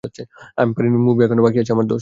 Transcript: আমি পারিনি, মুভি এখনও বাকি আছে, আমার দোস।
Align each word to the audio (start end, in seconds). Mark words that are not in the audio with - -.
আমি 0.57 0.71
পারিনি, 0.75 0.97
মুভি 0.99 1.21
এখনও 1.25 1.43
বাকি 1.43 1.57
আছে, 1.57 1.71
আমার 1.71 1.85
দোস। 1.85 1.89